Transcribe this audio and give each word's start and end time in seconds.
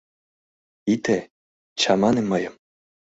Ите, 0.93 1.17
чамане 1.79 2.21
мыйым... 2.31 2.55